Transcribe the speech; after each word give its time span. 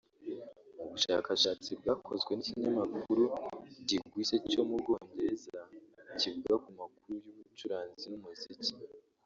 Mu 0.75 0.85
bushakashatsi 0.91 1.69
bwakozwe 1.79 2.31
n’ikinyamakuru 2.35 3.23
Gigwise 3.87 4.35
cyo 4.51 4.61
mu 4.67 4.75
Bwongereza 4.81 5.59
kivuga 6.19 6.53
ku 6.63 6.69
makuru 6.79 7.11
y’abacuranzi 7.25 8.05
n’umuziki 8.09 8.71